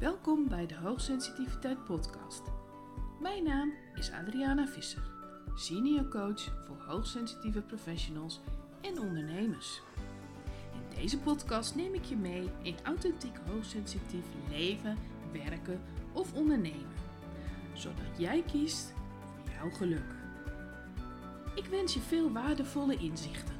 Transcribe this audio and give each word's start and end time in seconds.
Welkom 0.00 0.48
bij 0.48 0.66
de 0.66 0.76
Hoogsensitiviteit 0.76 1.84
Podcast. 1.84 2.42
Mijn 3.20 3.44
naam 3.44 3.72
is 3.94 4.10
Adriana 4.10 4.66
Visser, 4.66 5.02
senior 5.54 6.08
coach 6.08 6.64
voor 6.66 6.76
hoogsensitieve 6.86 7.60
professionals 7.62 8.40
en 8.80 8.98
ondernemers. 8.98 9.80
In 10.72 10.96
deze 11.00 11.18
podcast 11.18 11.74
neem 11.74 11.94
ik 11.94 12.04
je 12.04 12.16
mee 12.16 12.50
in 12.62 12.76
authentiek 12.84 13.36
hoogsensitief 13.46 14.24
leven, 14.50 14.98
werken 15.32 15.80
of 16.12 16.34
ondernemen, 16.34 16.92
zodat 17.72 18.18
jij 18.18 18.42
kiest 18.42 18.94
voor 19.34 19.50
jouw 19.50 19.70
geluk. 19.70 20.14
Ik 21.54 21.64
wens 21.64 21.94
je 21.94 22.00
veel 22.00 22.32
waardevolle 22.32 22.96
inzichten. 22.96 23.54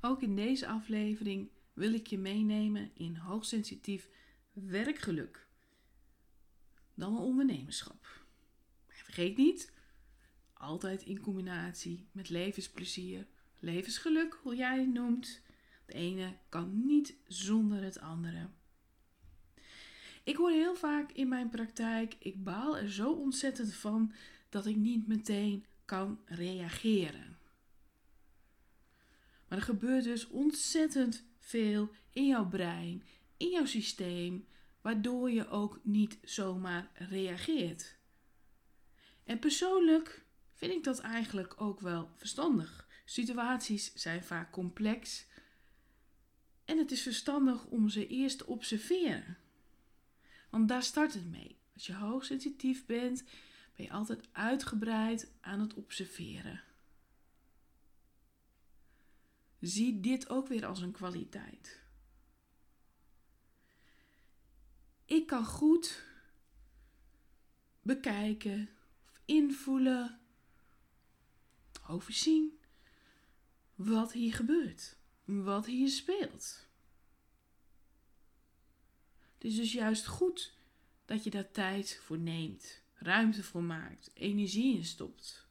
Ook 0.00 0.22
in 0.22 0.36
deze 0.36 0.66
aflevering 0.66 1.48
wil 1.74 1.92
ik 1.92 2.06
je 2.06 2.18
meenemen 2.18 2.90
in 2.94 3.16
hoogsensitief 3.16 4.08
werkgeluk. 4.52 5.46
Dan 6.94 7.16
een 7.16 7.22
ondernemerschap. 7.22 8.24
vergeet 8.86 9.36
niet, 9.36 9.72
altijd 10.52 11.02
in 11.02 11.20
combinatie 11.20 12.06
met 12.12 12.28
levensplezier, 12.28 13.26
levensgeluk, 13.58 14.38
hoe 14.42 14.56
jij 14.56 14.78
het 14.78 14.92
noemt. 14.92 15.40
De 15.86 15.92
ene 15.92 16.36
kan 16.48 16.86
niet 16.86 17.16
zonder 17.26 17.82
het 17.82 18.00
andere. 18.00 18.48
Ik 20.24 20.36
hoor 20.36 20.50
heel 20.50 20.74
vaak 20.74 21.12
in 21.12 21.28
mijn 21.28 21.48
praktijk, 21.48 22.16
ik 22.18 22.44
baal 22.44 22.78
er 22.78 22.92
zo 22.92 23.12
ontzettend 23.12 23.74
van 23.74 24.12
dat 24.48 24.66
ik 24.66 24.76
niet 24.76 25.06
meteen 25.06 25.64
kan 25.84 26.20
reageren. 26.24 27.38
Maar 29.48 29.58
er 29.58 29.64
gebeurt 29.64 30.04
dus 30.04 30.26
ontzettend 30.26 31.24
in 32.10 32.26
jouw 32.26 32.48
brein, 32.48 33.02
in 33.36 33.50
jouw 33.50 33.64
systeem, 33.64 34.46
waardoor 34.80 35.30
je 35.30 35.48
ook 35.48 35.80
niet 35.82 36.18
zomaar 36.22 36.90
reageert. 36.94 37.96
En 39.24 39.38
persoonlijk 39.38 40.24
vind 40.52 40.72
ik 40.72 40.84
dat 40.84 41.00
eigenlijk 41.00 41.60
ook 41.60 41.80
wel 41.80 42.10
verstandig. 42.16 42.88
Situaties 43.04 43.94
zijn 43.94 44.24
vaak 44.24 44.52
complex 44.52 45.26
en 46.64 46.78
het 46.78 46.90
is 46.90 47.02
verstandig 47.02 47.66
om 47.66 47.88
ze 47.88 48.06
eerst 48.06 48.38
te 48.38 48.46
observeren. 48.46 49.36
Want 50.50 50.68
daar 50.68 50.82
start 50.82 51.14
het 51.14 51.30
mee. 51.30 51.58
Als 51.74 51.86
je 51.86 51.94
hoogsensitief 51.94 52.86
bent, 52.86 53.24
ben 53.76 53.86
je 53.86 53.92
altijd 53.92 54.28
uitgebreid 54.32 55.32
aan 55.40 55.60
het 55.60 55.74
observeren. 55.74 56.62
Zie 59.64 60.00
dit 60.00 60.28
ook 60.28 60.48
weer 60.48 60.66
als 60.66 60.80
een 60.80 60.92
kwaliteit. 60.92 61.82
Ik 65.04 65.26
kan 65.26 65.44
goed 65.44 66.04
bekijken 67.82 68.68
invoelen, 69.24 70.20
overzien 71.88 72.58
wat 73.74 74.12
hier 74.12 74.34
gebeurt, 74.34 74.96
wat 75.24 75.66
hier 75.66 75.88
speelt. 75.88 76.66
Het 79.34 79.44
is 79.44 79.56
dus 79.56 79.72
juist 79.72 80.06
goed 80.06 80.54
dat 81.04 81.24
je 81.24 81.30
daar 81.30 81.50
tijd 81.50 82.00
voor 82.02 82.18
neemt, 82.18 82.82
ruimte 82.94 83.42
voor 83.42 83.62
maakt, 83.62 84.10
energie 84.14 84.76
in 84.76 84.84
stopt. 84.84 85.46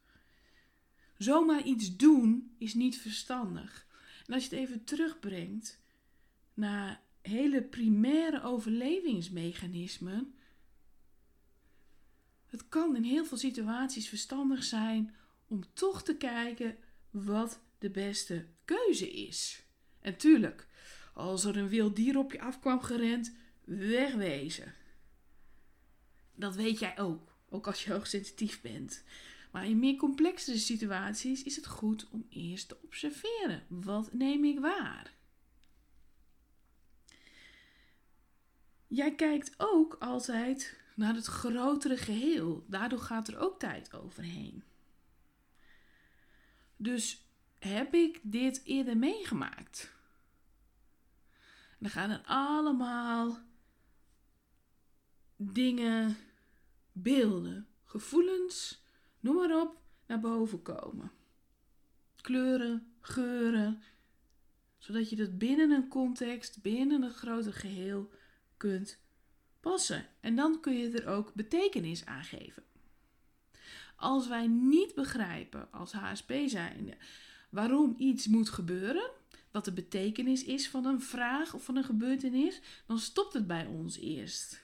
Zomaar 1.17 1.64
iets 1.64 1.95
doen 1.95 2.56
is 2.58 2.73
niet 2.73 2.97
verstandig. 2.97 3.83
En 4.26 4.34
als 4.34 4.44
je 4.44 4.50
het 4.50 4.60
even 4.60 4.84
terugbrengt 4.84 5.82
naar 6.53 7.02
hele 7.22 7.64
primaire 7.64 8.44
overlevingsmechanismen. 8.44 10.36
Het 12.46 12.68
kan 12.70 12.96
in 12.96 13.03
heel 13.03 13.25
veel 13.25 13.38
situaties 13.38 14.09
verstandig 14.09 14.64
zijn 14.64 15.16
om 15.47 15.64
toch 15.74 16.03
te 16.03 16.16
kijken 16.16 16.78
wat 17.09 17.59
de 17.78 17.90
beste 17.90 18.46
keuze 18.66 19.12
is. 19.12 19.64
En 20.00 20.18
tuurlijk, 20.18 20.68
als 21.14 21.44
er 21.44 21.58
een 21.58 21.70
wild 21.70 21.96
dier 21.96 22.18
op 22.18 22.31
je 22.31 22.42
afkwam 22.42 22.81
gerend, 22.81 23.36
wegwezen. 23.64 24.74
Dat 26.36 26.56
weet 26.56 26.80
jij 26.80 27.00
ook, 27.00 27.38
ook 27.50 27.68
als 27.68 27.84
je 27.84 27.92
hoogsensitief 27.92 28.62
bent. 28.62 29.03
Maar 29.53 29.66
in 29.66 29.80
meer 29.80 29.96
complexere 29.96 30.58
situaties 30.58 31.44
is 31.44 31.56
het 31.56 31.68
goed 31.68 32.09
om 32.09 32.25
eerst 32.30 32.68
te 32.68 32.78
observeren. 32.81 33.64
Wat 33.68 34.14
neem 34.14 34.44
ik 34.44 34.59
waar? 34.59 35.14
Jij 38.88 39.16
kijkt 39.16 39.53
ook 39.58 39.96
altijd 40.00 40.81
naar 40.96 41.16
het 41.16 41.25
grotere 41.25 41.97
geheel. 41.97 42.66
Daardoor 42.68 43.00
gaat 43.00 43.28
er 43.28 43.38
ook 43.38 43.59
tijd 43.59 43.94
overheen. 43.94 44.64
Dus 46.75 47.28
heb 47.59 47.94
ik 47.94 48.20
dit 48.24 48.62
eerder 48.64 48.97
meegemaakt? 48.97 49.94
Dan 51.80 51.90
gaan 51.90 52.09
er 52.09 52.22
allemaal 52.25 53.38
dingen, 55.35 56.18
beelden, 56.91 57.68
gevoelens 57.84 58.83
noem 59.23 59.35
maar 59.35 59.61
op, 59.61 59.78
naar 60.07 60.19
boven 60.19 60.61
komen. 60.61 61.11
Kleuren, 62.22 62.94
geuren, 63.00 63.81
zodat 64.78 65.09
je 65.09 65.16
dat 65.16 65.38
binnen 65.38 65.72
een 65.72 65.88
context, 65.88 66.61
binnen 66.61 67.01
een 67.01 67.13
groter 67.13 67.53
geheel 67.53 68.09
kunt 68.57 69.00
passen. 69.59 70.06
En 70.19 70.35
dan 70.35 70.59
kun 70.59 70.78
je 70.78 70.89
er 70.89 71.07
ook 71.07 71.34
betekenis 71.34 72.06
aan 72.06 72.23
geven. 72.23 72.63
Als 73.95 74.28
wij 74.28 74.47
niet 74.47 74.95
begrijpen 74.95 75.72
als 75.72 75.91
HSP 75.91 76.34
zijnde 76.45 76.97
waarom 77.50 77.95
iets 77.97 78.28
moet 78.28 78.50
gebeuren, 78.50 79.11
wat 79.51 79.66
de 79.66 79.73
betekenis 79.73 80.44
is 80.44 80.69
van 80.69 80.85
een 80.85 81.01
vraag 81.01 81.53
of 81.53 81.63
van 81.63 81.75
een 81.75 81.84
gebeurtenis, 81.84 82.61
dan 82.85 83.00
stopt 83.00 83.34
het 83.34 83.47
bij 83.47 83.66
ons 83.66 83.97
eerst. 83.97 84.62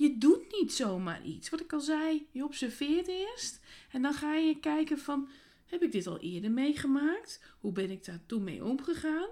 Je 0.00 0.18
doet 0.18 0.52
niet 0.60 0.72
zomaar 0.72 1.24
iets. 1.24 1.48
Wat 1.48 1.60
ik 1.60 1.72
al 1.72 1.80
zei, 1.80 2.26
je 2.30 2.44
observeert 2.44 3.08
eerst 3.08 3.60
en 3.90 4.02
dan 4.02 4.14
ga 4.14 4.34
je 4.34 4.60
kijken 4.60 4.98
van, 4.98 5.28
heb 5.66 5.82
ik 5.82 5.92
dit 5.92 6.06
al 6.06 6.18
eerder 6.18 6.50
meegemaakt? 6.50 7.40
Hoe 7.58 7.72
ben 7.72 7.90
ik 7.90 8.04
daar 8.04 8.26
toen 8.26 8.44
mee 8.44 8.64
omgegaan? 8.64 9.28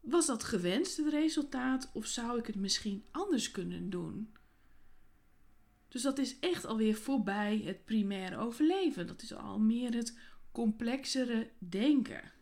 Was 0.00 0.26
dat 0.26 0.44
gewenst 0.44 0.96
het 0.96 1.08
resultaat 1.08 1.90
of 1.92 2.06
zou 2.06 2.38
ik 2.38 2.46
het 2.46 2.56
misschien 2.56 3.04
anders 3.10 3.50
kunnen 3.50 3.90
doen? 3.90 4.32
Dus 5.88 6.02
dat 6.02 6.18
is 6.18 6.38
echt 6.38 6.64
alweer 6.64 6.94
voorbij 6.94 7.62
het 7.64 7.84
primaire 7.84 8.36
overleven. 8.36 9.06
Dat 9.06 9.22
is 9.22 9.34
al 9.34 9.58
meer 9.58 9.94
het 9.94 10.18
complexere 10.52 11.50
denken. 11.58 12.32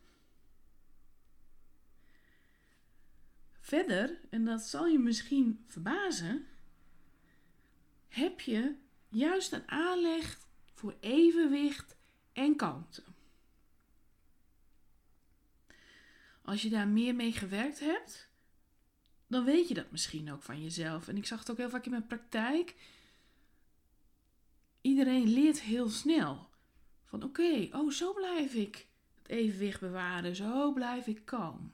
Verder, 3.60 4.20
en 4.30 4.44
dat 4.44 4.62
zal 4.62 4.86
je 4.86 4.98
misschien 4.98 5.64
verbazen, 5.66 6.46
heb 8.14 8.40
je 8.40 8.74
juist 9.08 9.52
een 9.52 9.68
aanleg 9.68 10.38
voor 10.74 10.96
evenwicht 11.00 11.96
en 12.32 12.56
kalmte. 12.56 13.02
Als 16.42 16.62
je 16.62 16.68
daar 16.68 16.88
meer 16.88 17.14
mee 17.14 17.32
gewerkt 17.32 17.80
hebt, 17.80 18.28
dan 19.26 19.44
weet 19.44 19.68
je 19.68 19.74
dat 19.74 19.90
misschien 19.90 20.32
ook 20.32 20.42
van 20.42 20.62
jezelf. 20.62 21.08
En 21.08 21.16
ik 21.16 21.26
zag 21.26 21.38
het 21.38 21.50
ook 21.50 21.56
heel 21.56 21.70
vaak 21.70 21.84
in 21.84 21.90
mijn 21.90 22.06
praktijk. 22.06 22.74
Iedereen 24.80 25.28
leert 25.28 25.60
heel 25.60 25.88
snel. 25.88 26.48
Van 27.04 27.22
oké, 27.22 27.68
oh 27.72 27.90
zo 27.90 28.12
blijf 28.12 28.54
ik 28.54 28.86
het 29.22 29.28
evenwicht 29.28 29.80
bewaren, 29.80 30.36
zo 30.36 30.72
blijf 30.72 31.06
ik 31.06 31.24
kalm. 31.24 31.72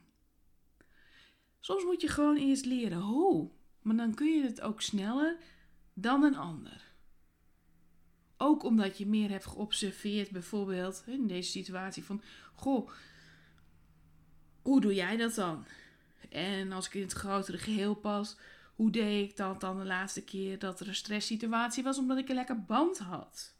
Soms 1.61 1.85
moet 1.85 2.01
je 2.01 2.09
gewoon 2.09 2.37
eerst 2.37 2.65
leren 2.65 3.01
hoe, 3.01 3.51
maar 3.83 3.97
dan 3.97 4.15
kun 4.15 4.37
je 4.37 4.43
het 4.43 4.61
ook 4.61 4.81
sneller 4.81 5.39
dan 6.01 6.23
een 6.23 6.37
ander. 6.37 6.89
Ook 8.37 8.63
omdat 8.63 8.99
je 8.99 9.07
meer 9.07 9.31
hebt 9.31 9.47
geobserveerd, 9.47 10.31
bijvoorbeeld 10.31 11.03
in 11.07 11.27
deze 11.27 11.51
situatie 11.51 12.05
van: 12.05 12.23
Goh, 12.55 12.91
hoe 14.63 14.81
doe 14.81 14.95
jij 14.95 15.17
dat 15.17 15.35
dan? 15.35 15.67
En 16.29 16.73
als 16.73 16.87
ik 16.87 16.95
in 16.95 17.03
het 17.03 17.13
grotere 17.13 17.59
geheel 17.59 17.95
pas, 17.95 18.37
hoe 18.75 18.91
deed 18.91 19.31
ik 19.31 19.37
dat 19.37 19.61
dan 19.61 19.79
de 19.79 19.85
laatste 19.85 20.25
keer 20.25 20.59
dat 20.59 20.81
er 20.81 20.89
een 20.89 20.95
stresssituatie 20.95 21.83
was, 21.83 21.99
omdat 21.99 22.19
ik 22.19 22.29
een 22.29 22.35
lekker 22.35 22.65
band 22.65 22.99
had? 22.99 23.55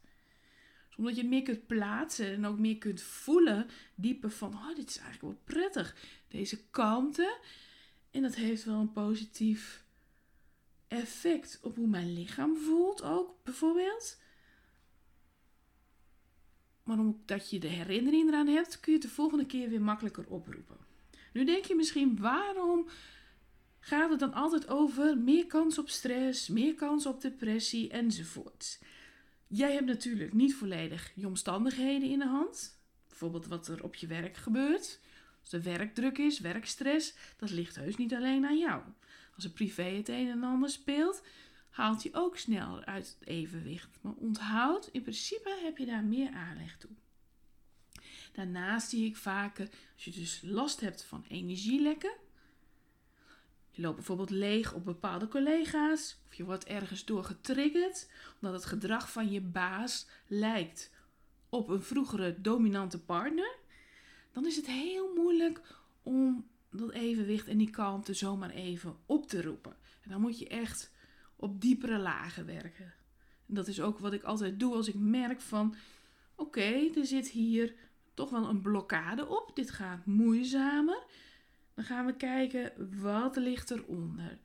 Dus 0.87 0.97
omdat 0.97 1.15
je 1.15 1.23
meer 1.23 1.43
kunt 1.43 1.67
plaatsen 1.67 2.33
en 2.33 2.45
ook 2.45 2.59
meer 2.59 2.77
kunt 2.77 3.01
voelen, 3.01 3.69
dieper 3.95 4.31
van: 4.31 4.53
Oh, 4.53 4.75
dit 4.75 4.89
is 4.89 4.97
eigenlijk 4.97 5.21
wel 5.21 5.41
prettig. 5.43 5.95
Deze 6.27 6.69
kalmte. 6.69 7.39
En 8.11 8.21
dat 8.21 8.35
heeft 8.35 8.63
wel 8.63 8.79
een 8.79 8.91
positief 8.91 9.85
effect 10.91 11.59
op 11.61 11.75
hoe 11.75 11.87
mijn 11.87 12.13
lichaam 12.13 12.55
voelt 12.55 13.03
ook, 13.03 13.35
bijvoorbeeld. 13.43 14.19
Maar 16.83 16.99
omdat 16.99 17.49
je 17.49 17.59
de 17.59 17.67
herinnering 17.67 18.27
eraan 18.27 18.47
hebt, 18.47 18.79
kun 18.79 18.93
je 18.93 18.99
het 18.99 19.07
de 19.07 19.13
volgende 19.13 19.45
keer 19.45 19.69
weer 19.69 19.81
makkelijker 19.81 20.27
oproepen. 20.27 20.77
Nu 21.33 21.45
denk 21.45 21.65
je 21.65 21.75
misschien, 21.75 22.17
waarom 22.19 22.89
gaat 23.79 24.09
het 24.09 24.19
dan 24.19 24.33
altijd 24.33 24.67
over 24.67 25.17
meer 25.17 25.47
kans 25.47 25.77
op 25.77 25.89
stress, 25.89 26.47
meer 26.47 26.75
kans 26.75 27.05
op 27.05 27.21
depressie 27.21 27.89
enzovoort? 27.89 28.79
Jij 29.47 29.73
hebt 29.73 29.85
natuurlijk 29.85 30.33
niet 30.33 30.55
volledig 30.55 31.11
je 31.15 31.27
omstandigheden 31.27 32.09
in 32.09 32.19
de 32.19 32.27
hand. 32.27 32.79
Bijvoorbeeld 33.07 33.47
wat 33.47 33.67
er 33.67 33.83
op 33.83 33.95
je 33.95 34.07
werk 34.07 34.37
gebeurt. 34.37 34.99
Als 35.41 35.51
er 35.53 35.61
werkdruk 35.63 36.17
is, 36.17 36.39
werkstress, 36.39 37.13
dat 37.37 37.49
ligt 37.49 37.75
heus 37.75 37.95
niet 37.95 38.13
alleen 38.13 38.45
aan 38.45 38.57
jou. 38.57 38.81
Als 39.41 39.49
er 39.49 39.55
privé 39.55 39.83
het 39.83 40.09
een 40.09 40.29
en 40.29 40.43
ander 40.43 40.69
speelt, 40.69 41.23
haalt 41.69 42.03
je 42.03 42.09
ook 42.13 42.37
sneller 42.37 42.85
uit 42.85 43.17
het 43.19 43.27
evenwicht. 43.27 43.99
Maar 44.01 44.13
onthoud, 44.13 44.89
in 44.91 45.01
principe 45.01 45.59
heb 45.63 45.77
je 45.77 45.85
daar 45.85 46.03
meer 46.03 46.31
aanleg 46.31 46.77
toe. 46.77 46.89
Daarnaast 48.31 48.89
zie 48.89 49.05
ik 49.05 49.17
vaker, 49.17 49.69
als 49.93 50.05
je 50.05 50.11
dus 50.11 50.41
last 50.43 50.79
hebt 50.79 51.03
van 51.03 51.25
energielekken, 51.27 52.13
je 53.71 53.81
loopt 53.81 53.95
bijvoorbeeld 53.95 54.29
leeg 54.29 54.73
op 54.73 54.85
bepaalde 54.85 55.27
collega's, 55.27 56.17
of 56.27 56.33
je 56.33 56.45
wordt 56.45 56.65
ergens 56.65 57.05
door 57.05 57.23
getriggerd, 57.23 58.09
omdat 58.41 58.53
het 58.53 58.65
gedrag 58.65 59.11
van 59.11 59.31
je 59.31 59.41
baas 59.41 60.07
lijkt 60.27 60.91
op 61.49 61.67
een 61.67 61.83
vroegere 61.83 62.41
dominante 62.41 62.99
partner, 62.99 63.55
dan 64.31 64.45
is 64.45 64.55
het 64.55 64.67
heel 64.67 65.13
moeilijk 65.15 65.61
om 66.03 66.49
dat 66.71 66.91
evenwicht 66.91 67.47
en 67.47 67.57
die 67.57 67.69
kalmte 67.69 68.13
zomaar 68.13 68.49
even 68.49 68.97
op 69.05 69.27
te 69.27 69.41
roepen. 69.41 69.75
En 70.03 70.09
dan 70.09 70.21
moet 70.21 70.39
je 70.39 70.47
echt 70.47 70.91
op 71.35 71.61
diepere 71.61 71.97
lagen 71.97 72.45
werken. 72.45 72.93
En 73.47 73.53
dat 73.53 73.67
is 73.67 73.81
ook 73.81 73.99
wat 73.99 74.13
ik 74.13 74.23
altijd 74.23 74.59
doe 74.59 74.75
als 74.75 74.87
ik 74.87 74.95
merk 74.95 75.41
van 75.41 75.75
oké, 76.35 76.89
er 76.95 77.05
zit 77.05 77.27
hier 77.27 77.75
toch 78.13 78.29
wel 78.29 78.49
een 78.49 78.61
blokkade 78.61 79.27
op. 79.27 79.51
Dit 79.55 79.71
gaat 79.71 80.05
moeizamer. 80.05 81.03
Dan 81.73 81.83
gaan 81.83 82.05
we 82.05 82.15
kijken 82.15 82.99
wat 83.01 83.35
ligt 83.35 83.71
eronder. 83.71 84.39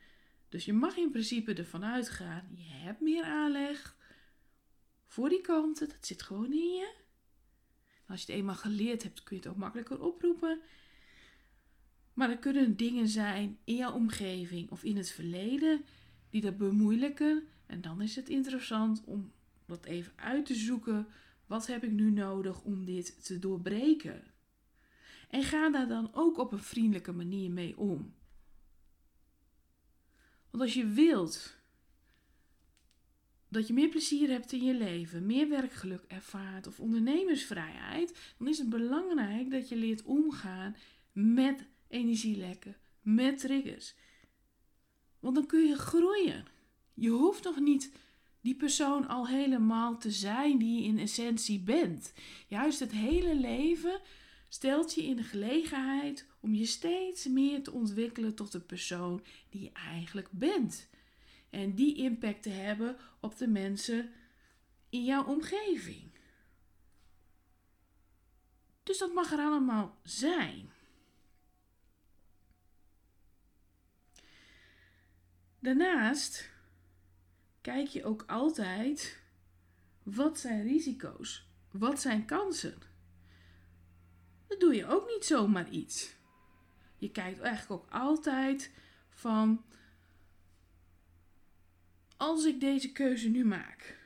Dus 0.49 0.65
je 0.65 0.73
mag 0.73 0.97
in 0.97 1.11
principe 1.11 1.55
ervan 1.55 1.85
uitgaan, 1.85 2.49
je 2.55 2.73
hebt 2.73 3.01
meer 3.01 3.25
aanleg 3.25 3.97
voor 5.07 5.29
die 5.29 5.41
kanten. 5.41 5.89
Dat 5.89 6.07
zit 6.07 6.23
gewoon 6.23 6.53
in 6.53 6.75
je. 6.75 6.95
Als 8.09 8.21
je 8.21 8.27
het 8.27 8.41
eenmaal 8.41 8.55
geleerd 8.55 9.03
hebt, 9.03 9.23
kun 9.23 9.37
je 9.37 9.43
het 9.43 9.53
ook 9.53 9.59
makkelijker 9.59 10.01
oproepen. 10.01 10.61
Maar 12.17 12.31
er 12.31 12.39
kunnen 12.39 12.77
dingen 12.77 13.09
zijn 13.09 13.59
in 13.65 13.77
jouw 13.77 13.93
omgeving 13.93 14.71
of 14.71 14.85
in 14.85 14.97
het 14.97 15.11
verleden 15.11 15.85
die 16.31 16.41
dat 16.41 16.57
bemoeilijken. 16.57 17.43
En 17.67 17.81
dan 17.81 18.01
is 18.01 18.17
het 18.17 18.29
interessant 18.29 19.05
om 19.05 19.33
dat 19.67 19.85
even 19.85 20.13
uit 20.17 20.47
te 20.47 20.55
zoeken. 20.55 21.07
Wat 21.47 21.67
heb 21.67 21.85
ik 21.85 21.91
nu 21.91 22.11
nodig 22.11 22.63
om 22.63 22.85
dit 22.85 23.25
te 23.25 23.39
doorbreken? 23.39 24.23
En 25.29 25.43
ga 25.43 25.71
daar 25.71 25.89
dan 25.89 26.11
ook 26.13 26.39
op 26.39 26.53
een 26.53 26.63
vriendelijke 26.63 27.13
manier 27.13 27.51
mee 27.51 27.79
om. 27.79 28.15
Want 30.51 30.63
als 30.63 30.75
je 30.75 30.87
wilt 30.87 31.57
dat 33.49 33.67
je 33.67 33.73
meer 33.73 33.89
plezier 33.89 34.29
hebt 34.29 34.53
in 34.53 34.65
je 34.65 34.75
leven, 34.75 35.27
meer 35.27 35.49
werkgeluk 35.49 36.05
ervaart 36.09 36.67
of 36.67 36.81
ondernemersvrijheid, 36.81 38.35
dan 38.39 38.49
is 38.49 38.59
het 38.59 38.69
belangrijk 38.69 39.51
dat 39.51 39.69
je 39.69 39.77
leert 39.77 40.03
omgaan 40.03 40.77
met 41.13 41.67
energielekken, 41.89 42.77
met 43.01 43.39
triggers. 43.39 43.95
Want 45.21 45.35
dan 45.35 45.47
kun 45.47 45.67
je 45.67 45.77
groeien. 45.77 46.45
Je 46.95 47.11
hoeft 47.11 47.45
nog 47.45 47.61
niet 47.61 47.93
die 48.41 48.55
persoon 48.55 49.09
al 49.09 49.29
helemaal 49.29 49.99
te 49.99 50.11
zijn 50.11 50.59
die 50.59 50.81
je 50.81 50.89
in 50.89 50.99
essentie 50.99 51.61
bent. 51.61 52.13
Juist 52.47 52.81
het 52.81 52.93
hele 52.93 53.35
leven 53.35 54.01
stelt 54.49 54.95
je 54.95 55.03
in 55.03 55.17
de 55.17 55.23
gelegenheid 55.23 56.27
om 56.41 56.55
je 56.55 56.67
steeds 56.67 57.27
meer 57.27 57.63
te 57.63 57.73
ontwikkelen 57.73 58.35
tot 58.35 58.53
de 58.53 58.61
persoon 58.61 59.25
die 59.51 59.63
je 59.63 59.73
eigenlijk 59.73 60.29
bent. 60.31 60.89
En 61.51 61.75
die 61.75 61.97
impact 61.97 62.43
te 62.43 62.49
hebben 62.49 62.97
op 63.21 63.37
de 63.37 63.49
mensen 63.49 64.11
in 64.91 65.05
jouw 65.05 65.25
omgeving. 65.25 66.11
Dus 68.83 68.99
dat 68.99 69.15
mag 69.15 69.33
er 69.33 69.39
allemaal 69.39 69.99
zijn. 70.03 70.71
Daarnaast 75.67 76.51
kijk 77.61 77.87
je 77.87 78.05
ook 78.05 78.25
altijd 78.27 79.21
wat 80.03 80.39
zijn 80.39 80.63
risico's? 80.63 81.47
Wat 81.71 82.01
zijn 82.01 82.25
kansen? 82.25 82.79
Dat 84.47 84.61
doe 84.61 84.75
je 84.75 84.87
ook 84.87 85.09
niet 85.09 85.25
zomaar 85.25 85.71
iets. 85.71 86.15
Je 86.97 87.11
kijkt 87.11 87.41
eigenlijk 87.41 87.83
ook 87.83 87.91
altijd 87.93 88.73
van 89.09 89.65
als 92.17 92.45
ik 92.45 92.61
deze 92.61 92.93
keuze 92.93 93.29
nu 93.29 93.45
maak, 93.45 93.99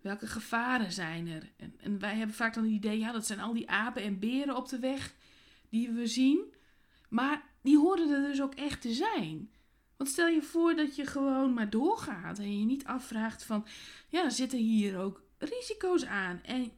welke 0.00 0.26
gevaren 0.26 0.92
zijn 0.92 1.26
er? 1.28 1.52
En, 1.78 1.98
wij 1.98 2.16
hebben 2.16 2.36
vaak 2.36 2.54
dan 2.54 2.64
het 2.64 2.72
idee, 2.72 2.98
ja, 2.98 3.12
dat 3.12 3.26
zijn 3.26 3.40
al 3.40 3.52
die 3.52 3.70
apen 3.70 4.02
en 4.02 4.18
beren 4.18 4.56
op 4.56 4.68
de 4.68 4.78
weg 4.78 5.14
die 5.68 5.90
we 5.90 6.06
zien. 6.06 6.54
Maar 7.08 7.44
die 7.62 7.78
horen 7.78 8.10
er 8.10 8.22
dus 8.22 8.42
ook 8.42 8.54
echt 8.54 8.80
te 8.80 8.92
zijn. 8.92 9.50
Want 9.96 10.10
stel 10.10 10.26
je 10.26 10.42
voor 10.42 10.74
dat 10.74 10.96
je 10.96 11.06
gewoon 11.06 11.54
maar 11.54 11.70
doorgaat 11.70 12.38
en 12.38 12.58
je 12.58 12.64
niet 12.64 12.84
afvraagt 12.84 13.42
van, 13.42 13.66
ja, 14.08 14.30
zitten 14.30 14.58
hier 14.58 14.98
ook 14.98 15.22
risico's 15.38 16.04
aan? 16.04 16.42
En 16.42 16.72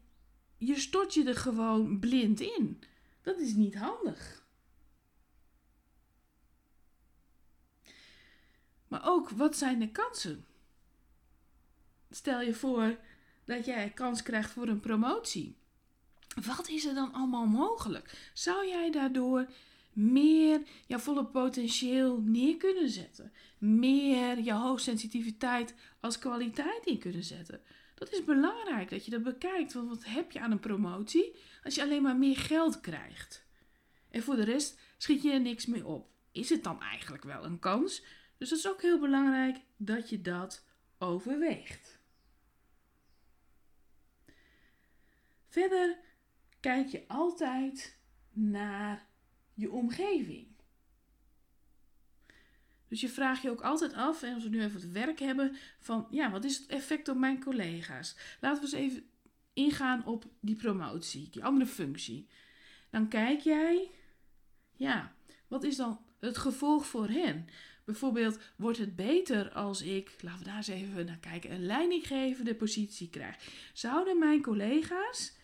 je 0.56 0.78
stort 0.78 1.14
je 1.14 1.24
er 1.24 1.36
gewoon 1.36 1.98
blind 1.98 2.40
in. 2.40 2.82
Dat 3.22 3.38
is 3.38 3.52
niet 3.52 3.74
handig. 3.74 4.46
Maar 8.88 9.06
ook, 9.06 9.30
wat 9.30 9.56
zijn 9.56 9.78
de 9.78 9.90
kansen? 9.90 10.46
Stel 12.10 12.40
je 12.40 12.54
voor 12.54 12.98
dat 13.44 13.64
jij 13.64 13.90
kans 13.90 14.22
krijgt 14.22 14.50
voor 14.50 14.68
een 14.68 14.80
promotie. 14.80 15.56
Wat 16.46 16.68
is 16.68 16.84
er 16.84 16.94
dan 16.94 17.12
allemaal 17.12 17.46
mogelijk? 17.46 18.30
Zou 18.34 18.66
jij 18.66 18.90
daardoor 18.90 19.48
meer 19.98 20.62
jouw 20.86 20.98
volle 20.98 21.26
potentieel 21.26 22.20
neer 22.20 22.56
kunnen 22.56 22.88
zetten. 22.88 23.32
Meer 23.58 24.38
jouw 24.38 24.60
hoogsensitiviteit 24.60 25.74
als 26.00 26.18
kwaliteit 26.18 26.84
in 26.84 26.98
kunnen 26.98 27.24
zetten. 27.24 27.60
Dat 27.94 28.12
is 28.12 28.24
belangrijk 28.24 28.90
dat 28.90 29.04
je 29.04 29.10
dat 29.10 29.22
bekijkt. 29.22 29.72
Want 29.72 29.88
wat 29.88 30.04
heb 30.04 30.32
je 30.32 30.40
aan 30.40 30.50
een 30.50 30.60
promotie 30.60 31.36
als 31.64 31.74
je 31.74 31.82
alleen 31.82 32.02
maar 32.02 32.16
meer 32.16 32.36
geld 32.36 32.80
krijgt? 32.80 33.46
En 34.10 34.22
voor 34.22 34.36
de 34.36 34.44
rest 34.44 34.80
schiet 34.96 35.22
je 35.22 35.30
er 35.30 35.40
niks 35.40 35.66
mee 35.66 35.86
op. 35.86 36.10
Is 36.32 36.48
het 36.48 36.64
dan 36.64 36.80
eigenlijk 36.80 37.24
wel 37.24 37.44
een 37.44 37.58
kans? 37.58 38.04
Dus 38.36 38.48
dat 38.48 38.58
is 38.58 38.68
ook 38.68 38.82
heel 38.82 38.98
belangrijk 38.98 39.56
dat 39.76 40.10
je 40.10 40.20
dat 40.20 40.66
overweegt. 40.98 41.98
Verder 45.48 45.98
kijk 46.60 46.88
je 46.88 47.04
altijd 47.08 47.98
naar 48.32 49.07
je 49.58 49.70
omgeving. 49.70 50.46
Dus 52.88 53.00
je 53.00 53.08
vraagt 53.08 53.42
je 53.42 53.50
ook 53.50 53.60
altijd 53.60 53.92
af, 53.92 54.22
en 54.22 54.34
als 54.34 54.42
we 54.42 54.48
nu 54.48 54.62
even 54.62 54.80
het 54.80 54.92
werk 54.92 55.18
hebben, 55.18 55.56
van 55.78 56.06
ja, 56.10 56.30
wat 56.30 56.44
is 56.44 56.58
het 56.58 56.66
effect 56.66 57.08
op 57.08 57.16
mijn 57.16 57.40
collega's? 57.40 58.16
Laten 58.40 58.62
we 58.62 58.76
eens 58.76 58.92
even 58.92 59.10
ingaan 59.52 60.04
op 60.04 60.26
die 60.40 60.56
promotie, 60.56 61.28
die 61.30 61.44
andere 61.44 61.66
functie. 61.66 62.28
Dan 62.90 63.08
kijk 63.08 63.40
jij, 63.40 63.90
ja, 64.76 65.14
wat 65.48 65.64
is 65.64 65.76
dan 65.76 66.00
het 66.20 66.38
gevolg 66.38 66.86
voor 66.86 67.08
hen? 67.08 67.46
Bijvoorbeeld, 67.84 68.38
wordt 68.56 68.78
het 68.78 68.96
beter 68.96 69.52
als 69.52 69.82
ik, 69.82 70.16
laten 70.20 70.38
we 70.38 70.44
daar 70.44 70.56
eens 70.56 70.68
even 70.68 71.06
naar 71.06 71.18
kijken, 71.18 71.52
een 71.52 71.66
leidinggevende 71.66 72.54
positie 72.54 73.10
krijg? 73.10 73.36
Zouden 73.72 74.18
mijn 74.18 74.42
collega's 74.42 75.36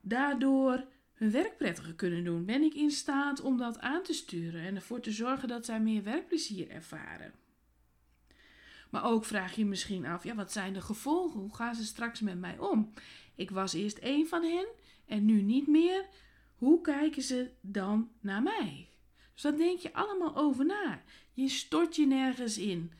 daardoor 0.00 0.86
hun 1.18 1.30
werk 1.30 1.56
prettiger 1.56 1.94
kunnen 1.94 2.24
doen? 2.24 2.44
Ben 2.44 2.62
ik 2.62 2.74
in 2.74 2.90
staat 2.90 3.40
om 3.40 3.56
dat 3.56 3.78
aan 3.78 4.02
te 4.02 4.12
sturen 4.12 4.60
en 4.60 4.74
ervoor 4.74 5.00
te 5.00 5.12
zorgen 5.12 5.48
dat 5.48 5.64
zij 5.64 5.80
meer 5.80 6.02
werkplezier 6.02 6.70
ervaren? 6.70 7.32
Maar 8.90 9.04
ook 9.04 9.24
vraag 9.24 9.54
je 9.54 9.64
misschien 9.64 10.06
af, 10.06 10.24
ja, 10.24 10.34
wat 10.34 10.52
zijn 10.52 10.72
de 10.72 10.80
gevolgen? 10.80 11.40
Hoe 11.40 11.54
gaan 11.54 11.74
ze 11.74 11.84
straks 11.84 12.20
met 12.20 12.38
mij 12.38 12.58
om? 12.58 12.92
Ik 13.34 13.50
was 13.50 13.72
eerst 13.72 13.98
één 13.98 14.26
van 14.26 14.42
hen 14.42 14.66
en 15.06 15.24
nu 15.24 15.42
niet 15.42 15.66
meer. 15.66 16.06
Hoe 16.54 16.80
kijken 16.80 17.22
ze 17.22 17.50
dan 17.60 18.10
naar 18.20 18.42
mij? 18.42 18.88
Dus 19.32 19.42
daar 19.42 19.56
denk 19.56 19.78
je 19.78 19.92
allemaal 19.92 20.36
over 20.36 20.66
na. 20.66 21.02
Je 21.32 21.48
stort 21.48 21.96
je 21.96 22.06
nergens 22.06 22.58
in. 22.58 22.92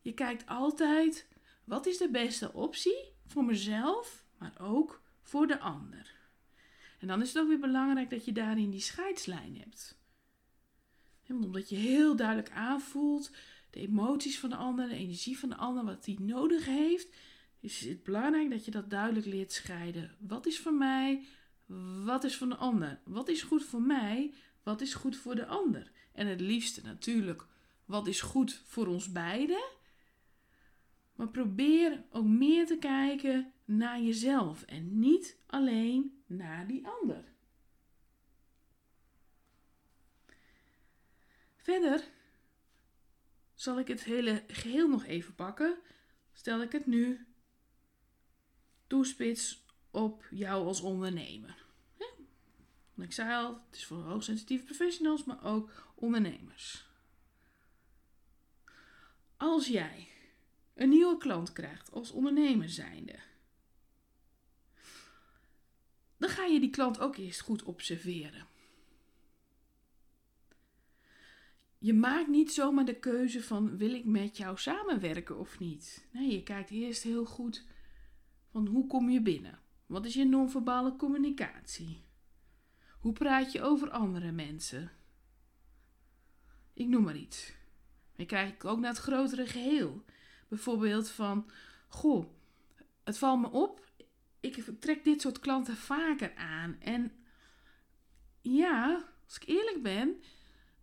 Je 0.00 0.12
kijkt 0.12 0.46
altijd, 0.46 1.26
wat 1.64 1.86
is 1.86 1.98
de 1.98 2.10
beste 2.10 2.52
optie 2.52 3.12
voor 3.26 3.44
mezelf, 3.44 4.24
maar 4.38 4.54
ook 4.60 5.02
voor 5.22 5.46
de 5.46 5.60
ander? 5.60 6.15
En 7.06 7.12
dan 7.12 7.22
is 7.22 7.32
het 7.32 7.42
ook 7.42 7.48
weer 7.48 7.58
belangrijk 7.58 8.10
dat 8.10 8.24
je 8.24 8.32
daarin 8.32 8.70
die 8.70 8.80
scheidslijn 8.80 9.56
hebt. 9.58 9.98
omdat 11.28 11.68
je 11.68 11.76
heel 11.76 12.16
duidelijk 12.16 12.50
aanvoelt 12.50 13.30
de 13.70 13.80
emoties 13.80 14.38
van 14.38 14.50
de 14.50 14.56
ander, 14.56 14.88
de 14.88 14.94
energie 14.94 15.38
van 15.38 15.48
de 15.48 15.56
ander, 15.56 15.84
wat 15.84 16.04
die 16.04 16.20
nodig 16.20 16.64
heeft, 16.64 17.08
is 17.60 17.80
het 17.80 18.02
belangrijk 18.02 18.50
dat 18.50 18.64
je 18.64 18.70
dat 18.70 18.90
duidelijk 18.90 19.26
leert 19.26 19.52
scheiden. 19.52 20.16
Wat 20.18 20.46
is 20.46 20.58
voor 20.58 20.74
mij, 20.74 21.24
wat 22.04 22.24
is 22.24 22.36
voor 22.36 22.48
de 22.48 22.56
ander? 22.56 23.00
Wat 23.04 23.28
is 23.28 23.42
goed 23.42 23.64
voor 23.64 23.82
mij, 23.82 24.32
wat 24.62 24.80
is 24.80 24.94
goed 24.94 25.16
voor 25.16 25.34
de 25.34 25.46
ander. 25.46 25.90
En 26.12 26.26
het 26.26 26.40
liefste 26.40 26.82
natuurlijk, 26.82 27.46
wat 27.84 28.06
is 28.06 28.20
goed 28.20 28.62
voor 28.64 28.86
ons 28.86 29.12
beiden. 29.12 29.64
Maar 31.14 31.28
probeer 31.28 32.04
ook 32.10 32.26
meer 32.26 32.66
te 32.66 32.78
kijken 32.78 33.52
naar 33.64 34.00
jezelf 34.00 34.62
en 34.62 34.98
niet 34.98 35.36
alleen 35.46 36.15
naar 36.26 36.66
die 36.66 36.86
ander. 36.86 37.24
Verder 41.56 42.04
zal 43.54 43.78
ik 43.78 43.88
het 43.88 44.04
hele 44.04 44.44
geheel 44.48 44.88
nog 44.88 45.04
even 45.04 45.34
pakken. 45.34 45.78
Stel 46.32 46.62
ik 46.62 46.72
het 46.72 46.86
nu 46.86 47.26
toespits 48.86 49.64
op 49.90 50.26
jou 50.30 50.66
als 50.66 50.80
ondernemer. 50.80 51.64
Ik 52.96 53.12
zei 53.12 53.34
al, 53.34 53.60
het 53.66 53.76
is 53.76 53.86
voor 53.86 54.02
hoogsensitieve 54.02 54.64
professionals, 54.64 55.24
maar 55.24 55.44
ook 55.44 55.92
ondernemers. 55.94 56.86
Als 59.36 59.66
jij 59.66 60.08
een 60.74 60.88
nieuwe 60.88 61.16
klant 61.16 61.52
krijgt 61.52 61.92
als 61.92 62.10
ondernemer 62.10 62.68
zijnde, 62.68 63.18
dan 66.16 66.24
ga 66.36 66.44
je 66.44 66.60
die 66.60 66.70
klant 66.70 67.00
ook 67.00 67.16
eerst 67.16 67.40
goed 67.40 67.62
observeren. 67.62 68.46
Je 71.78 71.94
maakt 71.94 72.28
niet 72.28 72.52
zomaar 72.52 72.84
de 72.84 72.98
keuze 72.98 73.42
van 73.42 73.76
wil 73.76 73.94
ik 73.94 74.04
met 74.04 74.36
jou 74.36 74.58
samenwerken 74.58 75.38
of 75.38 75.58
niet. 75.58 76.06
Nee, 76.12 76.32
je 76.32 76.42
kijkt 76.42 76.70
eerst 76.70 77.02
heel 77.02 77.24
goed 77.24 77.64
van 78.50 78.66
hoe 78.66 78.86
kom 78.86 79.10
je 79.10 79.22
binnen? 79.22 79.58
Wat 79.86 80.04
is 80.04 80.14
je 80.14 80.24
non-verbale 80.24 80.96
communicatie? 80.96 82.04
Hoe 83.00 83.12
praat 83.12 83.52
je 83.52 83.62
over 83.62 83.90
andere 83.90 84.32
mensen? 84.32 84.92
Ik 86.72 86.88
noem 86.88 87.02
maar 87.02 87.16
iets. 87.16 87.52
Je 88.16 88.26
kijkt 88.26 88.64
ook 88.64 88.78
naar 88.78 88.90
het 88.90 88.98
grotere 88.98 89.46
geheel. 89.46 90.04
Bijvoorbeeld 90.48 91.08
van, 91.08 91.50
goh, 91.88 92.26
het 93.04 93.18
valt 93.18 93.40
me 93.40 93.50
op, 93.50 93.85
ik 94.46 94.80
trek 94.80 95.04
dit 95.04 95.20
soort 95.20 95.38
klanten 95.38 95.76
vaker 95.76 96.34
aan. 96.34 96.76
En 96.80 97.12
ja, 98.40 99.04
als 99.24 99.36
ik 99.36 99.48
eerlijk 99.48 99.82
ben, 99.82 100.22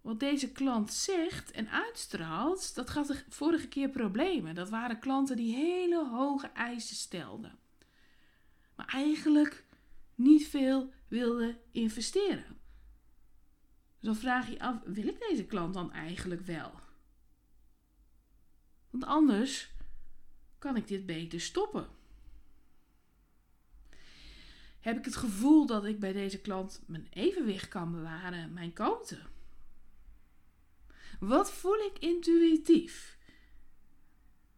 wat 0.01 0.20
deze 0.20 0.51
klant 0.51 0.93
zegt 0.93 1.51
en 1.51 1.70
uitstraalt, 1.70 2.75
dat 2.75 2.89
gaf 2.89 3.08
de 3.08 3.24
vorige 3.29 3.67
keer 3.67 3.89
problemen. 3.89 4.55
Dat 4.55 4.70
waren 4.70 5.00
klanten 5.00 5.36
die 5.36 5.55
hele 5.55 6.08
hoge 6.08 6.48
eisen 6.48 6.96
stelden. 6.96 7.60
Maar 8.75 8.88
eigenlijk 8.88 9.65
niet 10.15 10.48
veel 10.48 10.93
wilden 11.08 11.58
investeren. 11.72 12.58
Dus 14.00 14.12
dan 14.12 14.15
vraag 14.15 14.50
je 14.50 14.60
af, 14.60 14.82
wil 14.86 15.08
ik 15.08 15.20
deze 15.20 15.46
klant 15.46 15.74
dan 15.74 15.91
eigenlijk 15.91 16.41
wel? 16.41 16.72
Want 18.89 19.05
anders 19.05 19.72
kan 20.60 20.75
ik 20.75 20.88
dit 20.88 21.05
beter 21.05 21.41
stoppen. 21.41 21.88
Heb 24.84 24.98
ik 24.98 25.06
het 25.06 25.16
gevoel 25.16 25.66
dat 25.66 25.86
ik 25.86 26.00
bij 26.00 26.13
deze 26.13 26.40
klant 26.40 26.82
mijn 26.86 27.08
evenwicht 27.10 27.68
kan 27.68 27.92
bewaren, 27.92 28.54
mijn 28.54 28.74
kanten? 28.74 29.20
Wat 31.20 31.52
voel 31.52 31.78
ik 31.78 32.00
intuïtief? 32.00 33.18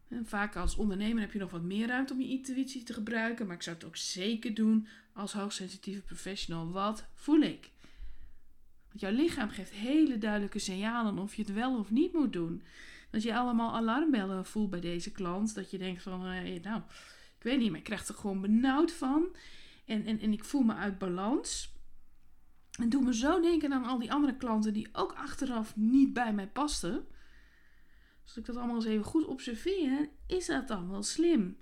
En 0.08 0.26
vaak 0.26 0.56
als 0.56 0.76
ondernemer 0.76 1.20
heb 1.20 1.32
je 1.32 1.38
nog 1.38 1.50
wat 1.50 1.62
meer 1.62 1.86
ruimte 1.86 2.12
om 2.12 2.20
je 2.20 2.28
intuïtie 2.28 2.82
te 2.82 2.92
gebruiken, 2.92 3.46
maar 3.46 3.56
ik 3.56 3.62
zou 3.62 3.76
het 3.76 3.84
ook 3.84 3.96
zeker 3.96 4.54
doen 4.54 4.86
als 5.12 5.32
hoogsensitieve 5.32 6.02
professional. 6.02 6.70
Wat 6.70 7.06
voel 7.14 7.40
ik? 7.40 7.70
Want 8.88 9.00
jouw 9.00 9.12
lichaam 9.12 9.48
geeft 9.48 9.72
hele 9.72 10.18
duidelijke 10.18 10.58
signalen 10.58 11.18
of 11.18 11.34
je 11.34 11.42
het 11.42 11.52
wel 11.52 11.78
of 11.78 11.90
niet 11.90 12.12
moet 12.12 12.32
doen. 12.32 12.62
Als 13.12 13.22
je 13.22 13.36
allemaal 13.36 13.74
alarmbellen 13.74 14.46
voelt 14.46 14.70
bij 14.70 14.80
deze 14.80 15.12
klant, 15.12 15.54
dat 15.54 15.70
je 15.70 15.78
denkt 15.78 16.02
van, 16.02 16.26
eh, 16.26 16.62
nou, 16.62 16.82
ik 17.38 17.42
weet 17.42 17.58
niet, 17.58 17.70
maar 17.70 17.78
ik 17.78 17.84
krijg 17.84 18.08
er 18.08 18.14
gewoon 18.14 18.40
benauwd 18.40 18.92
van. 18.92 19.36
En, 19.86 20.04
en, 20.04 20.20
en 20.20 20.32
ik 20.32 20.44
voel 20.44 20.62
me 20.62 20.74
uit 20.74 20.98
balans. 20.98 21.74
En 22.78 22.88
doe 22.88 23.02
me 23.02 23.14
zo 23.14 23.40
denken 23.40 23.72
aan 23.72 23.84
al 23.84 23.98
die 23.98 24.12
andere 24.12 24.36
klanten 24.36 24.72
die 24.72 24.88
ook 24.92 25.12
achteraf 25.12 25.76
niet 25.76 26.12
bij 26.12 26.32
mij 26.32 26.48
pasten. 26.48 27.06
Als 28.22 28.36
ik 28.36 28.44
dat 28.44 28.56
allemaal 28.56 28.76
eens 28.76 28.84
even 28.84 29.04
goed 29.04 29.24
observeer, 29.24 30.10
is 30.26 30.46
dat 30.46 30.68
dan 30.68 30.90
wel 30.90 31.02
slim? 31.02 31.58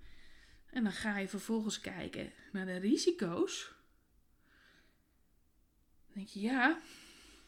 En 0.67 0.83
dan 0.83 0.93
ga 0.93 1.19
je 1.19 1.29
vervolgens 1.29 1.81
kijken 1.81 2.33
naar 2.53 2.67
de 2.67 2.77
risico's. 2.77 3.75
Dan 6.07 6.15
denk 6.15 6.29
je, 6.29 6.41
ja, 6.41 6.81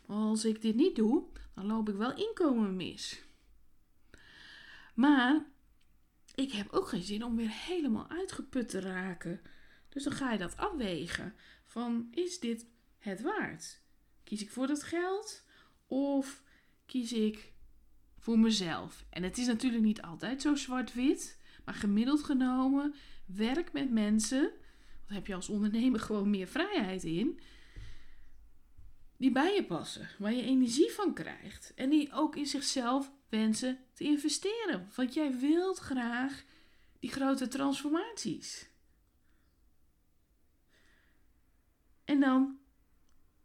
als 0.06 0.44
ik 0.44 0.62
dit 0.62 0.74
niet 0.74 0.96
doe, 0.96 1.24
dan 1.54 1.66
loop 1.66 1.88
ik 1.88 1.94
wel 1.94 2.14
inkomen 2.14 2.76
mis. 2.76 3.24
Maar 4.94 5.46
ik 6.34 6.52
heb 6.52 6.72
ook 6.72 6.88
geen 6.88 7.02
zin 7.02 7.24
om 7.24 7.36
weer 7.36 7.50
helemaal 7.50 8.08
uitgeput 8.08 8.68
te 8.68 8.80
raken. 8.80 9.40
Dus 9.96 10.04
dan 10.04 10.12
ga 10.12 10.32
je 10.32 10.38
dat 10.38 10.56
afwegen. 10.56 11.34
Van 11.64 12.08
is 12.10 12.40
dit 12.40 12.66
het 12.98 13.20
waard? 13.20 13.80
Kies 14.24 14.42
ik 14.42 14.50
voor 14.50 14.66
dat 14.66 14.82
geld 14.82 15.44
of 15.86 16.42
kies 16.86 17.12
ik 17.12 17.52
voor 18.18 18.38
mezelf? 18.38 19.04
En 19.10 19.22
het 19.22 19.38
is 19.38 19.46
natuurlijk 19.46 19.82
niet 19.82 20.02
altijd 20.02 20.42
zo 20.42 20.54
zwart-wit, 20.54 21.40
maar 21.64 21.74
gemiddeld 21.74 22.22
genomen 22.22 22.94
werk 23.26 23.72
met 23.72 23.90
mensen. 23.90 24.52
Dan 25.06 25.16
heb 25.16 25.26
je 25.26 25.34
als 25.34 25.48
ondernemer 25.48 26.00
gewoon 26.00 26.30
meer 26.30 26.46
vrijheid 26.46 27.04
in. 27.04 27.40
Die 29.16 29.32
bij 29.32 29.54
je 29.54 29.64
passen, 29.64 30.08
waar 30.18 30.34
je 30.34 30.42
energie 30.42 30.90
van 30.90 31.14
krijgt. 31.14 31.72
En 31.74 31.90
die 31.90 32.12
ook 32.12 32.36
in 32.36 32.46
zichzelf 32.46 33.12
wensen 33.28 33.78
te 33.92 34.04
investeren. 34.04 34.88
Want 34.94 35.14
jij 35.14 35.38
wilt 35.38 35.78
graag 35.78 36.44
die 36.98 37.10
grote 37.10 37.48
transformaties. 37.48 38.74
En 42.06 42.20
dan 42.20 42.58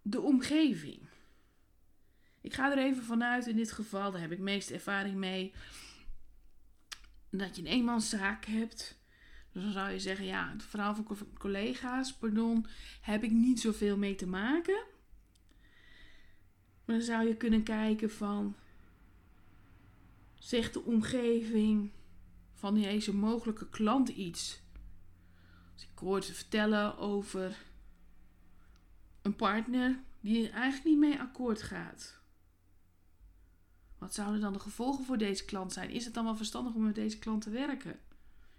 de 0.01 0.21
omgeving. 0.21 0.99
Ik 2.41 2.53
ga 2.53 2.71
er 2.71 2.77
even 2.77 3.03
vanuit 3.03 3.47
in 3.47 3.55
dit 3.55 3.71
geval, 3.71 4.11
daar 4.11 4.21
heb 4.21 4.31
ik 4.31 4.39
meest 4.39 4.69
ervaring 4.69 5.15
mee, 5.15 5.53
dat 7.29 7.55
je 7.55 7.61
een 7.61 7.67
eenmanszaak 7.67 8.45
hebt. 8.45 8.99
Dus 9.51 9.63
dan 9.63 9.71
zou 9.71 9.91
je 9.91 9.99
zeggen, 9.99 10.25
ja, 10.25 10.51
het 10.51 10.63
verhaal 10.63 10.95
van 10.95 11.17
collega's, 11.37 12.13
pardon, 12.13 12.65
heb 13.01 13.23
ik 13.23 13.31
niet 13.31 13.59
zoveel 13.59 13.97
mee 13.97 14.15
te 14.15 14.27
maken. 14.27 14.83
Maar 16.85 16.95
dan 16.95 17.05
zou 17.05 17.27
je 17.27 17.35
kunnen 17.35 17.63
kijken 17.63 18.11
van, 18.11 18.55
zegt 20.33 20.73
de 20.73 20.83
omgeving 20.83 21.91
van 22.53 22.73
deze 22.73 23.15
mogelijke 23.15 23.69
klant 23.69 24.09
iets? 24.09 24.61
Als 25.73 25.83
ik 25.83 25.97
hoor 25.97 26.23
ze 26.23 26.33
vertellen 26.33 26.97
over 26.97 27.57
een 29.21 29.35
partner 29.35 30.03
die 30.19 30.47
er 30.47 30.53
eigenlijk 30.53 30.85
niet 30.85 31.09
mee 31.09 31.19
akkoord 31.19 31.61
gaat. 31.61 32.19
Wat 33.97 34.13
zouden 34.13 34.41
dan 34.41 34.53
de 34.53 34.59
gevolgen 34.59 35.05
voor 35.05 35.17
deze 35.17 35.45
klant 35.45 35.73
zijn? 35.73 35.89
Is 35.89 36.05
het 36.05 36.13
dan 36.13 36.23
wel 36.23 36.35
verstandig 36.35 36.73
om 36.73 36.83
met 36.83 36.95
deze 36.95 37.19
klant 37.19 37.41
te 37.41 37.49
werken? 37.49 37.99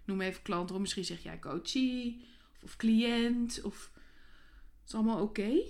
Noem 0.05 0.21
even 0.21 0.41
klant, 0.41 0.71
of 0.71 0.79
misschien 0.79 1.05
zeg 1.05 1.23
jij 1.23 1.39
coachie 1.39 2.25
of, 2.53 2.63
of 2.63 2.75
cliënt 2.75 3.61
of 3.61 3.91
het 3.93 4.87
is 4.87 4.93
allemaal 4.93 5.21
oké. 5.21 5.61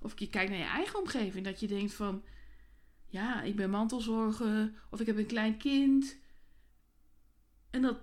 Of 0.00 0.18
je 0.18 0.28
kijkt 0.28 0.50
naar 0.50 0.58
je 0.58 0.64
eigen 0.64 0.98
omgeving, 0.98 1.44
dat 1.44 1.60
je 1.60 1.66
denkt 1.66 1.94
van 1.94 2.24
ja, 3.06 3.42
ik 3.42 3.56
ben 3.56 3.70
mantelzorger 3.70 4.72
of 4.90 5.00
ik 5.00 5.06
heb 5.06 5.16
een 5.16 5.26
klein 5.26 5.56
kind. 5.56 6.16
En 7.70 7.82
dat 7.82 8.00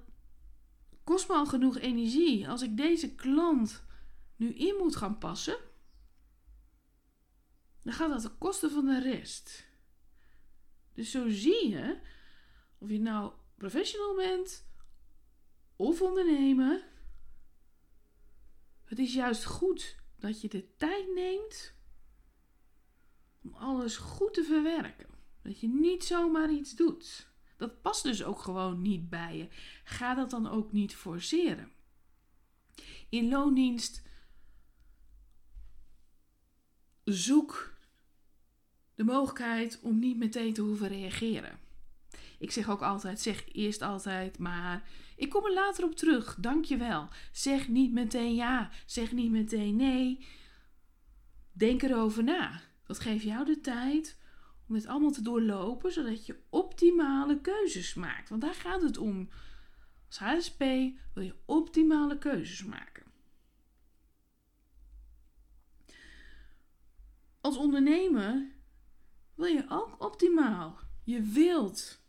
kost 1.03 1.27
me 1.27 1.33
al 1.33 1.45
genoeg 1.45 1.77
energie. 1.77 2.49
Als 2.49 2.61
ik 2.61 2.77
deze 2.77 3.15
klant 3.15 3.85
nu 4.35 4.53
in 4.53 4.75
moet 4.77 4.95
gaan 4.95 5.17
passen, 5.17 5.57
dan 7.81 7.93
gaat 7.93 8.09
dat 8.09 8.21
ten 8.21 8.37
koste 8.37 8.69
van 8.69 8.85
de 8.85 8.99
rest. 8.99 9.67
Dus 10.93 11.11
zo 11.11 11.29
zie 11.29 11.69
je, 11.69 11.99
of 12.77 12.89
je 12.89 12.99
nou 12.99 13.33
professional 13.57 14.15
bent 14.15 14.65
of 15.75 16.01
ondernemer, 16.01 16.87
het 18.83 18.99
is 18.99 19.13
juist 19.13 19.45
goed 19.45 19.95
dat 20.15 20.41
je 20.41 20.49
de 20.49 20.75
tijd 20.75 21.13
neemt 21.13 21.73
om 23.41 23.53
alles 23.53 23.97
goed 23.97 24.33
te 24.33 24.43
verwerken. 24.43 25.09
Dat 25.41 25.59
je 25.59 25.67
niet 25.67 26.03
zomaar 26.03 26.51
iets 26.51 26.75
doet. 26.75 27.29
Dat 27.57 27.81
past 27.81 28.03
dus 28.03 28.23
ook 28.23 28.39
gewoon 28.39 28.81
niet 28.81 29.09
bij 29.09 29.37
je. 29.37 29.47
Ga 29.83 30.15
dat 30.15 30.29
dan 30.29 30.47
ook 30.47 30.71
niet 30.71 30.95
forceren. 30.95 31.71
In 33.09 33.29
loondienst 33.29 34.01
zoek 37.05 37.73
de 38.95 39.03
mogelijkheid 39.03 39.79
om 39.81 39.99
niet 39.99 40.17
meteen 40.17 40.53
te 40.53 40.61
hoeven 40.61 40.87
reageren. 40.87 41.59
Ik 42.39 42.51
zeg 42.51 42.69
ook 42.69 42.81
altijd, 42.81 43.21
zeg 43.21 43.53
eerst 43.53 43.81
altijd 43.81 44.37
maar. 44.37 44.83
Ik 45.15 45.29
kom 45.29 45.45
er 45.45 45.53
later 45.53 45.83
op 45.83 45.95
terug, 45.95 46.37
dankjewel. 46.39 47.09
Zeg 47.31 47.67
niet 47.67 47.91
meteen 47.91 48.35
ja, 48.35 48.69
zeg 48.85 49.11
niet 49.11 49.31
meteen 49.31 49.75
nee. 49.75 50.27
Denk 51.51 51.81
erover 51.81 52.23
na. 52.23 52.61
Dat 52.83 52.99
geeft 52.99 53.23
jou 53.23 53.45
de 53.45 53.61
tijd 53.61 54.17
om 54.67 54.75
dit 54.75 54.85
allemaal 54.85 55.11
te 55.11 55.21
doorlopen, 55.21 55.91
zodat 55.91 56.25
je 56.25 56.39
optimale 56.49 57.41
keuzes 57.41 57.93
maakt. 57.93 58.29
Want 58.29 58.41
daar 58.41 58.53
gaat 58.53 58.81
het 58.81 58.97
om. 58.97 59.29
Als 60.07 60.17
HSP 60.17 60.59
wil 61.13 61.23
je 61.23 61.35
optimale 61.45 62.17
keuzes 62.17 62.63
maken. 62.63 62.94
Als 67.45 67.57
ondernemer 67.57 68.51
wil 69.35 69.45
je 69.45 69.65
ook 69.69 70.03
optimaal. 70.03 70.79
Je 71.03 71.21
wilt 71.21 72.01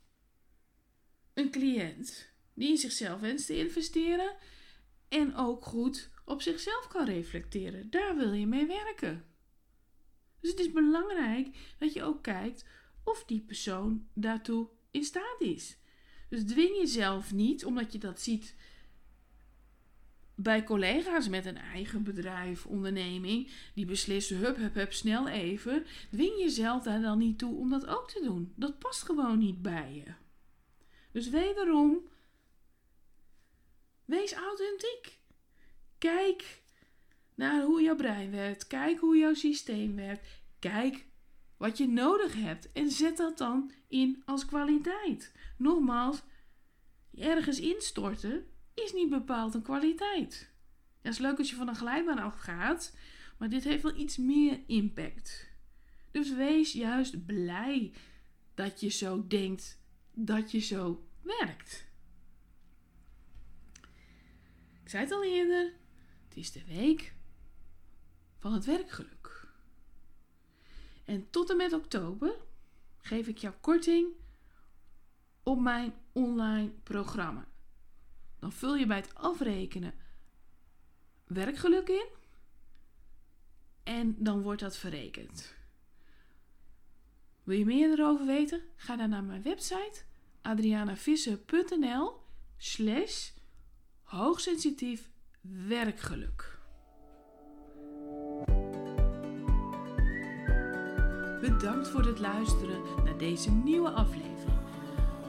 een 1.35 1.51
cliënt 1.51 2.33
die 2.55 2.69
in 2.69 2.77
zichzelf 2.77 3.21
wenst 3.21 3.47
te 3.47 3.59
investeren 3.59 4.37
en 5.09 5.35
ook 5.35 5.65
goed 5.65 6.11
op 6.25 6.43
zichzelf 6.43 6.89
kan 6.89 7.05
reflecteren. 7.05 7.91
Daar 7.91 8.17
wil 8.17 8.33
je 8.33 8.47
mee 8.47 8.67
werken. 8.67 9.25
Dus 10.41 10.51
het 10.51 10.61
is 10.61 10.73
belangrijk 10.73 11.75
dat 11.79 11.93
je 11.93 12.03
ook 12.03 12.23
kijkt 12.23 12.65
of 13.05 13.25
die 13.25 13.41
persoon 13.41 14.09
daartoe 14.15 14.69
in 14.91 15.05
staat 15.05 15.41
is. 15.41 15.79
Dus 16.29 16.45
dwing 16.45 16.77
jezelf 16.77 17.33
niet, 17.33 17.65
omdat 17.65 17.93
je 17.93 17.99
dat 17.99 18.21
ziet 18.21 18.57
bij 20.39 20.65
collega's 20.65 21.29
met 21.29 21.47
een 21.47 21.57
eigen 21.57 22.03
bedrijf, 22.03 22.67
onderneming, 22.67 23.51
die 23.75 23.87
beslissen, 23.87 24.37
hup, 24.37 24.57
hup, 24.57 24.75
hup, 24.75 24.93
snel 24.93 25.29
even. 25.29 25.87
Dwing 26.11 26.39
jezelf 26.39 26.83
daar 26.83 27.01
dan 27.01 27.19
niet 27.19 27.39
toe 27.39 27.57
om 27.57 27.71
dat 27.71 27.87
ook 27.87 28.11
te 28.11 28.23
doen. 28.23 28.53
Dat 28.57 28.79
past 28.79 29.03
gewoon 29.03 29.39
niet 29.39 29.63
bij 29.63 29.95
je. 29.95 30.13
Dus 31.13 31.29
wederom, 31.29 32.09
wees 34.05 34.33
authentiek. 34.33 35.19
Kijk 35.99 36.63
naar 37.35 37.63
hoe 37.63 37.83
jouw 37.83 37.97
brein 37.97 38.31
werkt. 38.31 38.67
Kijk 38.67 38.99
hoe 38.99 39.17
jouw 39.17 39.35
systeem 39.35 39.97
werkt. 39.97 40.27
Kijk 40.59 41.07
wat 41.57 41.79
je 41.79 41.89
nodig 41.89 42.35
hebt 42.35 42.73
en 42.73 42.91
zet 42.91 43.17
dat 43.17 43.39
dan 43.39 43.73
in 43.89 44.23
als 44.25 44.47
kwaliteit. 44.47 45.33
Nogmaals, 45.57 46.23
ergens 47.15 47.61
instorten 47.61 48.47
is 48.85 48.93
niet 48.93 49.11
bepaald 49.11 49.55
een 49.55 49.63
kwaliteit. 49.63 50.51
Ja, 50.91 50.97
het 51.03 51.13
is 51.13 51.19
leuk 51.19 51.39
als 51.39 51.51
je 51.51 51.57
van 51.57 51.69
een 51.69 51.77
glijbaan 51.77 52.19
afgaat, 52.19 52.97
maar 53.39 53.49
dit 53.49 53.65
heeft 53.65 53.83
wel 53.83 53.97
iets 53.97 54.17
meer 54.17 54.61
impact. 54.67 55.49
Dus 56.11 56.35
wees 56.35 56.73
juist 56.73 57.27
blij 57.27 57.93
dat 58.55 58.81
je 58.81 58.89
zo 58.89 59.27
denkt, 59.27 59.79
dat 60.13 60.51
je 60.51 60.59
zo 60.59 61.09
werkt. 61.23 61.87
Ik 64.83 64.93
zei 64.93 65.03
het 65.03 65.13
al 65.13 65.25
eerder, 65.25 65.73
het 66.29 66.37
is 66.37 66.53
de 66.53 66.65
week 66.65 67.15
van 68.39 68.53
het 68.53 68.65
werkgeluk. 68.65 69.49
En 71.05 71.31
tot 71.31 71.51
en 71.51 71.57
met 71.57 71.73
oktober 71.73 72.37
geef 72.99 73.27
ik 73.27 73.39
jou 73.39 73.55
korting 73.61 74.09
op 75.43 75.61
mijn 75.61 75.95
online 76.13 76.71
programma. 76.83 77.49
Dan 78.39 78.53
vul 78.53 78.75
je 78.75 78.87
bij 78.87 78.97
het 78.97 79.15
afrekenen 79.15 79.95
werkgeluk 81.27 81.89
in 81.89 82.07
en 83.83 84.15
dan 84.19 84.43
wordt 84.43 84.61
dat 84.61 84.77
verrekend. 84.77 85.55
Wil 87.43 87.59
je 87.59 87.65
meer 87.65 87.91
erover 87.91 88.27
weten? 88.27 88.63
Ga 88.77 88.97
dan 88.97 89.09
naar 89.09 89.25
mijn 89.25 89.43
website 89.43 90.03
adrianavisser.nl 90.43 92.21
slash 92.57 93.31
hoogsensitief 94.03 95.11
werkgeluk. 95.41 96.59
Bedankt 101.41 101.89
voor 101.89 102.05
het 102.05 102.19
luisteren 102.19 103.05
naar 103.05 103.19
deze 103.19 103.51
nieuwe 103.51 103.91
aflevering. 103.91 104.61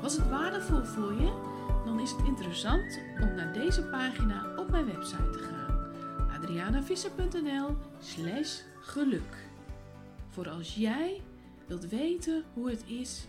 Was 0.02 0.18
het 0.18 0.30
waardevol 0.30 0.84
voor 0.84 1.14
je? 1.14 1.57
Is 2.02 2.12
het 2.12 2.26
interessant 2.26 3.00
om 3.22 3.36
naar 3.36 3.54
deze 3.54 3.84
pagina 3.84 4.56
op 4.56 4.70
mijn 4.70 4.86
website 4.86 5.30
te 5.30 5.40
gaan. 5.40 5.92
adrianavisser.nl 6.36 7.76
slash 8.00 8.60
geluk. 8.80 9.48
Voor 10.30 10.50
als 10.50 10.76
jij 10.76 11.22
wilt 11.66 11.90
weten 11.90 12.44
hoe 12.54 12.70
het 12.70 12.84
is 12.86 13.28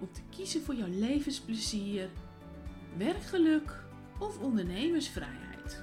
om 0.00 0.08
te 0.12 0.20
kiezen 0.30 0.62
voor 0.62 0.74
jouw 0.74 0.88
levensplezier, 0.90 2.08
werkgeluk 2.96 3.84
of 4.18 4.38
ondernemersvrijheid. 4.38 5.82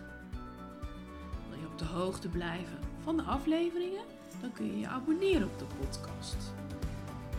Wil 1.50 1.60
je 1.60 1.68
op 1.72 1.78
de 1.78 1.86
hoogte 1.86 2.30
blijven 2.30 2.78
van 3.04 3.18
de 3.18 3.24
afleveringen? 3.24 4.04
Dan 4.42 4.52
kun 4.52 4.66
je 4.66 4.80
je 4.80 4.88
abonneren 4.88 5.48
op 5.48 5.60
de 5.60 5.66
podcast. 5.80 6.54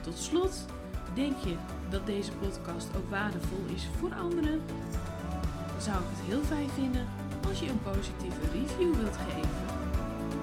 Tot 0.00 0.18
slot, 0.18 0.66
denk 1.14 1.36
je 1.36 1.56
dat 1.92 2.06
deze 2.06 2.32
podcast 2.32 2.88
ook 2.96 3.10
waardevol 3.10 3.64
is 3.74 3.88
voor 3.98 4.14
anderen? 4.14 4.60
Dan 5.72 5.80
zou 5.80 5.96
ik 5.96 6.08
het 6.08 6.26
heel 6.26 6.42
fijn 6.42 6.70
vinden 6.70 7.06
als 7.48 7.60
je 7.60 7.68
een 7.68 7.82
positieve 7.82 8.40
review 8.52 8.94
wilt 8.94 9.16
geven. 9.16 9.50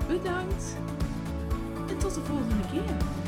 Bedankt 0.07 0.75
en 1.89 1.97
tot 1.97 2.13
de 2.13 2.21
volgende 2.21 2.67
keer. 2.71 3.18